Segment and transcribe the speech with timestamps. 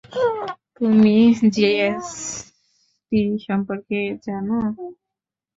[0.77, 1.15] তুমি
[1.53, 4.57] জিএসটি সম্পর্কে জানো?